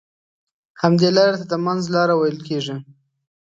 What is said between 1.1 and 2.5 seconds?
لارې ته د منځ لاره ويل